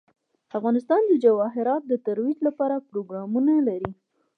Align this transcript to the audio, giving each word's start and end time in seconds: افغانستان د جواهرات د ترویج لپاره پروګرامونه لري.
افغانستان 0.57 1.01
د 1.07 1.11
جواهرات 1.23 1.81
د 1.87 1.93
ترویج 2.05 2.37
لپاره 2.47 2.85
پروګرامونه 2.89 3.53
لري. 3.67 3.91